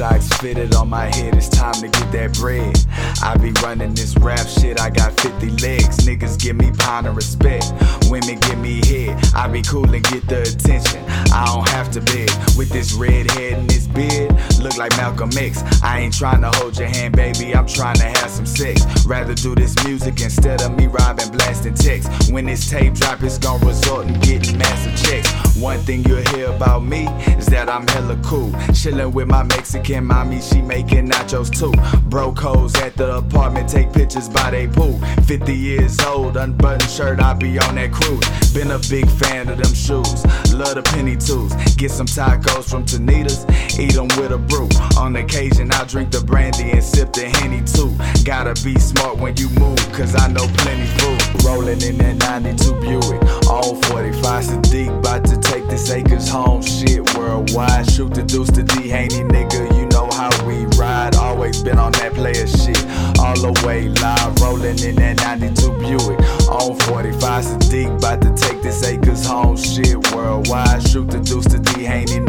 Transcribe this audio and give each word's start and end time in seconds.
socks 0.00 0.28
fitted 0.38 0.74
on 0.74 0.88
my 0.88 1.14
head, 1.14 1.34
it's 1.34 1.48
time 1.48 1.74
to 1.74 1.86
get 1.86 2.10
that 2.10 2.32
bread. 2.34 2.74
I 3.22 3.36
be 3.36 3.52
running 3.62 3.92
this 3.92 4.16
rap 4.16 4.46
shit, 4.48 4.80
I 4.80 4.88
got 4.88 5.12
50 5.20 5.50
legs. 5.62 5.98
Niggas 6.06 6.40
give 6.40 6.56
me 6.56 6.72
pound 6.78 7.06
of 7.06 7.16
respect, 7.16 7.66
women 8.08 8.38
give 8.40 8.58
me 8.58 8.80
head. 8.86 9.22
I 9.34 9.46
be 9.46 9.60
cool 9.60 9.92
and 9.92 10.02
get 10.04 10.26
the 10.26 10.40
attention, 10.40 11.04
I 11.34 11.44
don't 11.46 11.68
have 11.68 11.90
to 11.92 12.00
beg. 12.00 12.30
With 12.56 12.70
this 12.70 12.94
red 12.94 13.30
head 13.32 13.58
and 13.58 13.68
this 13.68 13.86
beard, 13.86 14.29
look 14.60 14.76
like 14.76 14.96
Malcolm 14.96 15.30
X. 15.36 15.62
I 15.82 16.00
ain't 16.00 16.14
trying 16.14 16.42
to 16.42 16.50
hold 16.50 16.78
your 16.78 16.88
hand, 16.88 17.16
baby, 17.16 17.54
I'm 17.54 17.66
trying 17.66 17.96
to 17.96 18.04
have 18.04 18.30
some 18.30 18.46
sex. 18.46 18.82
Rather 19.06 19.34
do 19.34 19.54
this 19.54 19.74
music 19.84 20.20
instead 20.20 20.62
of 20.62 20.76
me 20.76 20.86
robbing, 20.86 21.30
blasting 21.30 21.74
texts. 21.74 22.30
When 22.30 22.46
this 22.46 22.68
tape 22.68 22.94
drop, 22.94 23.22
it's 23.22 23.38
gonna 23.38 23.64
result 23.64 24.06
in 24.06 24.18
getting 24.20 24.58
massive 24.58 24.96
checks. 25.04 25.56
One 25.56 25.78
thing 25.80 26.04
you'll 26.04 26.26
hear 26.34 26.46
about 26.50 26.84
me 26.84 27.06
is 27.38 27.46
that 27.46 27.68
I'm 27.68 27.86
hella 27.88 28.18
cool. 28.22 28.50
Chillin' 28.72 29.12
with 29.12 29.28
my 29.28 29.42
Mexican 29.42 30.04
mommy, 30.04 30.40
she 30.40 30.62
making 30.62 31.08
nachos 31.08 31.50
too. 31.50 31.72
Broke 32.08 32.38
hoes 32.38 32.74
at 32.76 32.96
the 32.96 33.16
apartment, 33.16 33.68
take 33.68 33.92
pictures 33.92 34.28
by 34.28 34.50
they 34.50 34.68
pool. 34.68 34.98
50 35.26 35.54
years 35.54 35.98
old, 36.00 36.36
unbuttoned 36.36 36.90
shirt, 36.90 37.20
I 37.20 37.34
be 37.34 37.58
on 37.58 37.74
that 37.76 37.92
cruise. 37.92 38.52
Been 38.52 38.70
a 38.70 38.78
big 38.90 39.08
fan 39.08 39.48
of 39.48 39.58
them 39.58 39.74
shoes, 39.74 40.24
love 40.52 40.74
the 40.74 40.82
penny 40.82 41.16
twos. 41.16 41.52
Get 41.76 41.90
some 41.90 42.06
tacos 42.06 42.70
from 42.70 42.84
Tanitas, 42.84 43.48
eat 43.78 43.94
them 43.94 44.08
with 44.20 44.32
a 44.32 44.38
brew. 44.50 44.68
On 44.98 45.16
occasion, 45.16 45.70
I 45.72 45.84
drink 45.84 46.10
the 46.10 46.20
brandy 46.20 46.70
and 46.72 46.84
sip 46.84 47.12
the 47.12 47.28
Henny 47.28 47.62
too. 47.64 47.94
Gotta 48.24 48.52
be 48.62 48.78
smart 48.78 49.16
when 49.18 49.36
you 49.36 49.48
move, 49.50 49.78
cause 49.92 50.14
I 50.14 50.28
know 50.28 50.46
plenty 50.58 50.86
food. 50.98 51.44
Rolling 51.44 51.80
in 51.80 51.96
that 51.98 52.16
92 52.18 52.74
Buick, 52.80 53.22
on 53.48 53.80
45 53.82 54.44
Siddiq, 54.44 55.02
bout 55.02 55.24
to 55.24 55.38
take 55.38 55.66
this 55.68 55.90
acres 55.90 56.28
home. 56.28 56.62
Shit, 56.62 57.16
worldwide, 57.16 57.90
shoot 57.90 58.12
the 58.12 58.22
deuce 58.22 58.50
to 58.50 58.62
D 58.62 58.88
Haney, 58.88 59.24
nigga. 59.24 59.62
You 59.78 59.86
know 59.88 60.08
how 60.12 60.30
we 60.46 60.66
ride, 60.76 61.16
always 61.16 61.62
been 61.62 61.78
on 61.78 61.92
that 61.92 62.12
player 62.12 62.46
shit. 62.46 62.84
All 63.18 63.36
the 63.36 63.52
way 63.64 63.88
live, 63.88 64.40
rolling 64.40 64.78
in 64.80 64.96
that 64.96 65.16
92 65.16 65.70
Buick, 65.78 66.20
on 66.48 66.76
45 66.76 67.44
Siddiq, 67.44 68.00
bout 68.00 68.20
to 68.20 68.34
take 68.34 68.60
this 68.62 68.84
acres 68.84 69.24
home. 69.24 69.56
Shit, 69.56 70.12
worldwide, 70.12 70.86
shoot 70.88 71.08
the 71.08 71.20
deuce 71.20 71.46
to 71.46 71.58
D 71.58 71.84
Haney, 71.84 72.20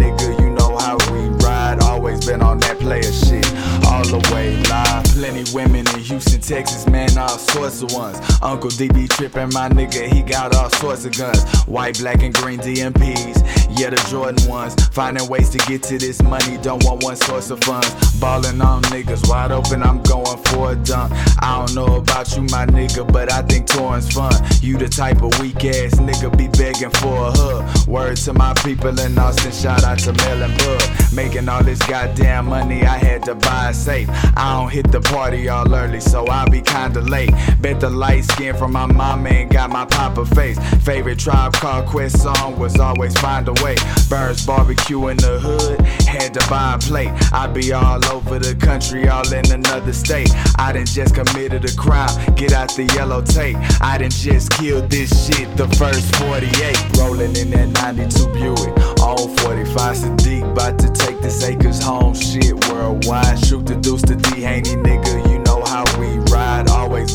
shit. 3.00 3.45
All 3.88 4.03
the 4.03 4.20
way 4.34 4.58
live, 4.67 5.11
plenty 5.22 5.44
women 5.53 5.88
in 5.94 6.00
Houston, 6.00 6.41
Texas, 6.41 6.88
man, 6.88 7.16
all 7.16 7.38
sorts 7.38 7.83
of 7.83 7.94
ones. 7.94 8.17
Uncle 8.41 8.72
DB 8.72 9.08
trippin', 9.08 9.50
my 9.53 9.69
nigga, 9.69 10.11
he 10.11 10.23
got 10.23 10.55
all 10.55 10.67
sorts 10.72 11.05
of 11.05 11.16
guns. 11.16 11.44
White, 11.67 12.00
black, 12.00 12.23
and 12.23 12.33
green 12.33 12.59
DMPs, 12.59 13.38
yeah, 13.77 13.92
the 13.92 14.03
Jordan 14.09 14.49
ones. 14.49 14.73
Finding 14.88 15.27
ways 15.30 15.52
to 15.52 15.59
get 15.69 15.83
to 15.83 15.99
this 15.99 16.23
money, 16.23 16.58
don't 16.64 16.83
want 16.83 17.03
one 17.03 17.16
source 17.16 17.52
of 17.52 17.64
funds. 17.64 18.19
Ballin' 18.19 18.59
on 18.64 18.81
niggas, 18.83 19.30
wide 19.30 19.52
open, 19.52 19.83
I'm 19.83 20.02
going 20.02 20.38
for 20.45 20.72
a 20.72 20.75
dunk. 20.75 21.14
I 21.38 21.59
don't 21.59 21.75
know 21.75 21.97
about 21.97 22.36
you, 22.36 22.42
my 22.44 22.66
nigga, 22.66 23.05
but 23.14 23.31
I 23.31 23.44
think 23.44 23.67
touring's 23.67 24.11
fun. 24.11 24.33
You 24.59 24.80
the 24.80 24.89
type 24.89 25.22
of 25.22 25.39
weak 25.39 25.64
ass 25.66 25.99
nigga 25.99 26.36
be 26.36 26.47
begging 26.47 26.89
for 26.89 27.27
a 27.27 27.31
hug. 27.31 27.88
Word 27.88 28.17
to 28.25 28.33
my 28.33 28.55
people 28.66 28.99
in 28.99 29.19
Austin, 29.19 29.52
shout 29.52 29.83
out 29.83 29.99
to 29.99 30.14
Mel 30.14 30.42
and 30.42 30.58
Bud. 30.58 31.14
Making 31.14 31.48
all 31.48 31.64
this 31.64 31.80
goddamn 31.88 32.48
money, 32.48 32.82
I 32.82 32.98
had 32.98 33.23
to 33.26 33.36
buy 33.36 33.70
a 33.70 33.73
safe. 33.73 34.09
I 34.36 34.58
don't 34.58 34.71
hit 34.71 34.92
the 34.92 35.11
party 35.11 35.49
all 35.49 35.73
early, 35.76 35.99
so 35.99 36.26
I'll 36.27 36.49
be 36.49 36.61
kinda 36.61 37.02
late. 37.02 37.32
Bet 37.60 37.80
the 37.80 37.89
light 37.89 38.23
skin 38.23 38.55
from 38.55 38.72
my 38.72 38.86
mama 38.86 39.30
ain't 39.30 39.52
got 39.52 39.70
my 39.70 39.86
papa 39.86 40.26
face. 40.26 40.58
Favorite 40.83 41.20
Tribe 41.20 41.54
Called 41.54 41.86
Quest 41.86 42.22
song 42.22 42.58
was 42.58 42.80
always 42.80 43.14
find 43.20 43.48
a 43.48 43.54
way. 43.64 43.76
Burns 44.10 44.45
barbecue 44.45 45.10
in 45.10 45.17
the 45.17 45.39
hood, 45.39 45.82
had 46.08 46.33
to 46.33 46.50
buy 46.50 46.76
a 46.76 46.77
plate. 46.77 47.11
I 47.33 47.48
be 47.48 47.73
all 47.73 48.04
over 48.05 48.39
the 48.39 48.55
country, 48.55 49.08
all 49.10 49.32
in 49.33 49.52
another 49.52 49.94
state. 49.94 50.32
I 50.58 50.71
done 50.71 50.86
just 50.86 51.14
committed 51.14 51.66
a 51.66 51.73
crime, 51.76 52.14
get 52.36 52.54
out 52.54 52.70
the 52.76 52.86
yellow 52.95 53.21
tape. 53.21 53.58
I 53.82 53.98
done 53.98 54.10
just 54.10 54.52
killed 54.52 54.89
this 54.89 55.11
shit, 55.26 55.48
the 55.58 55.67
first 55.76 56.16
48. 56.16 56.98
Rolling 56.98 57.36
in 57.36 57.52
that 57.52 57.70
92 57.83 58.27
Buick, 58.33 58.73
on 59.02 59.27
45 59.38 59.98
Siddiq, 59.98 60.55
bout 60.55 60.80
to 60.80 60.89
take 60.89 61.20
this 61.21 61.44
acres 61.44 61.83
home. 61.83 62.14
Shit, 62.14 62.55
worldwide, 62.70 63.38
shoot 63.45 63.66
the 63.66 63.76
deuce 63.76 64.04
to 64.04 64.16
D 64.16 64.42
Haney, 64.42 64.76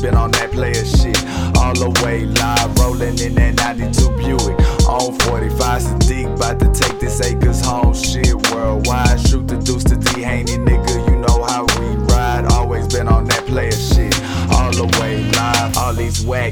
been 0.07 0.15
on 0.15 0.31
that 0.31 0.53
player 0.53 0.85
shit. 0.85 1.19
All 1.59 1.75
the 1.75 1.91
way 2.05 2.27
live, 2.27 2.79
rolling 2.79 3.19
in 3.19 3.35
that 3.35 3.55
92 3.57 4.11
Buick, 4.17 4.57
on 4.87 5.19
45 5.27 5.83
Siddiq, 5.83 6.39
bout 6.39 6.61
to 6.61 6.71
take 6.71 7.01
this 7.01 7.21
acres 7.21 7.61
home. 7.61 7.93
Shit, 7.95 8.35
worldwide, 8.53 8.86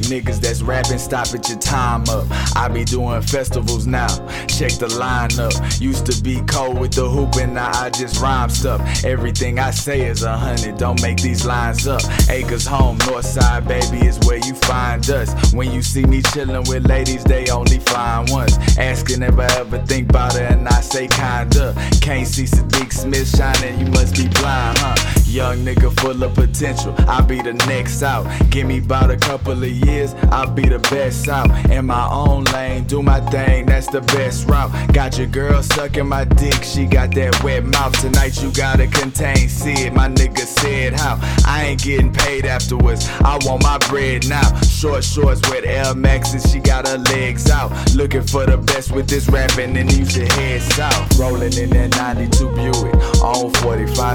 niggas 0.04 0.40
that's 0.40 0.62
rapping, 0.62 0.98
stop 0.98 1.26
at 1.34 1.48
your 1.48 1.58
time 1.58 2.04
up. 2.08 2.26
I 2.56 2.68
be 2.68 2.84
doing 2.84 3.22
festivals 3.22 3.86
now, 3.86 4.08
check 4.46 4.72
the 4.72 4.88
lineup. 4.98 5.80
Used 5.80 6.06
to 6.06 6.22
be 6.22 6.40
cold 6.42 6.78
with 6.78 6.92
the 6.92 7.08
hooping, 7.08 7.54
now 7.54 7.70
I 7.72 7.90
just 7.90 8.20
rhyme 8.20 8.50
stuff. 8.50 8.80
Everything 9.04 9.58
I 9.58 9.70
say 9.70 10.02
is 10.02 10.22
a 10.22 10.36
hundred, 10.36 10.78
don't 10.78 11.00
make 11.02 11.18
these 11.18 11.44
lines 11.44 11.86
up. 11.86 12.02
Acres 12.28 12.66
home, 12.66 12.98
north 13.06 13.24
side, 13.24 13.66
baby, 13.66 14.06
is 14.06 14.18
where 14.26 14.38
you 14.38 14.54
find 14.54 15.08
us. 15.10 15.52
When 15.52 15.70
you 15.72 15.82
see 15.82 16.04
me 16.04 16.22
chillin' 16.22 16.68
with 16.68 16.86
ladies, 16.86 17.24
they 17.24 17.50
only 17.50 17.78
find 17.78 18.30
ones. 18.30 18.56
Asking 18.78 19.22
if 19.22 19.38
I 19.38 19.46
ever 19.58 19.78
think 19.86 20.10
about 20.10 20.36
it, 20.36 20.50
and 20.50 20.68
I 20.68 20.80
say 20.80 21.08
kinda. 21.08 21.74
Can't 22.00 22.26
see 22.26 22.44
Siddiq 22.44 22.92
Smith 22.92 23.36
shining, 23.36 23.78
you 23.80 23.86
must 23.86 24.14
be 24.16 24.28
blind, 24.28 24.78
huh? 24.78 25.03
Young 25.34 25.64
nigga 25.64 25.90
full 25.98 26.22
of 26.22 26.32
potential, 26.32 26.94
I'll 27.08 27.26
be 27.26 27.42
the 27.42 27.54
next 27.66 28.04
out. 28.04 28.24
Give 28.50 28.68
me 28.68 28.78
about 28.78 29.10
a 29.10 29.16
couple 29.16 29.50
of 29.50 29.68
years, 29.68 30.14
I'll 30.30 30.48
be 30.48 30.62
the 30.62 30.78
best 30.78 31.28
out. 31.28 31.50
In 31.72 31.86
my 31.86 32.08
own 32.08 32.44
lane, 32.44 32.84
do 32.84 33.02
my 33.02 33.18
thing, 33.32 33.66
that's 33.66 33.88
the 33.88 34.00
best 34.00 34.48
route. 34.48 34.70
Got 34.92 35.18
your 35.18 35.26
girl 35.26 35.60
sucking 35.60 36.06
my 36.06 36.22
dick, 36.22 36.62
she 36.62 36.86
got 36.86 37.12
that 37.16 37.42
wet 37.42 37.64
mouth. 37.64 38.00
Tonight 38.00 38.40
you 38.40 38.52
gotta 38.52 38.86
contain, 38.86 39.48
see 39.48 39.72
it, 39.72 39.92
my 39.92 40.06
nigga 40.06 40.38
said 40.38 40.92
how. 40.92 41.18
I 41.44 41.64
ain't 41.64 41.82
getting 41.82 42.12
paid 42.12 42.46
afterwards, 42.46 43.08
I 43.24 43.36
want 43.42 43.64
my 43.64 43.78
bread 43.88 44.28
now. 44.28 44.60
Short 44.60 45.02
shorts 45.02 45.40
with 45.50 45.64
Air 45.64 45.96
Maxes, 45.96 46.48
she 46.48 46.60
got 46.60 46.86
her 46.86 46.98
legs 46.98 47.50
out. 47.50 47.72
Looking 47.96 48.22
for 48.22 48.46
the 48.46 48.58
best 48.58 48.92
with 48.92 49.08
this 49.08 49.28
rapping, 49.28 49.76
and 49.76 49.92
you 49.92 50.06
should 50.06 50.30
head 50.30 50.62
south. 50.62 51.18
Rolling 51.18 51.54
in 51.54 51.70
that 51.70 51.96
92 51.96 52.54
Buick, 52.54 52.94
on 53.20 53.43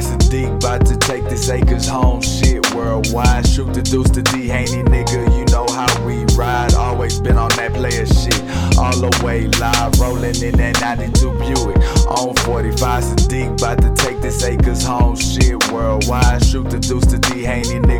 45 0.02 0.20
Siddiq, 0.20 0.62
bout 0.62 0.86
to 0.86 0.98
take 0.98 1.24
this 1.26 1.50
acres 1.50 1.88
home. 1.88 2.22
Shit, 2.22 2.74
worldwide, 2.74 3.48
shoot 3.48 3.74
the 3.74 3.82
deuce 3.82 4.10
to 4.12 4.22
D 4.22 4.48
Haney, 4.48 4.84
nigga. 4.84 5.38
You 5.38 5.46
know 5.46 5.66
how 5.68 6.06
we 6.06 6.26
ride, 6.36 6.74
always 6.74 7.20
been 7.20 7.38
on 7.38 7.50
that 7.58 7.74
player 7.74 8.06
shit. 8.06 8.42
All 8.78 8.96
the 8.96 9.12
way 9.24 9.48
live, 9.60 10.00
rolling 10.00 10.42
in 10.42 10.56
that 10.58 10.80
92 10.80 11.32
Buick, 11.40 11.78
on 12.08 12.36
45 12.36 13.04
Siddiq, 13.04 13.60
bout 13.60 13.82
to 13.82 13.94
take 13.94 14.22
this 14.22 14.44
acres 14.44 14.84
home. 14.84 15.16
Shit, 15.16 15.72
worldwide, 15.72 16.46
shoot 16.46 16.70
the 16.70 16.80
deuce 16.80 17.06
to 17.08 17.18
D 17.20 17.44
Haney, 17.44 17.80
nigga. 17.80 17.99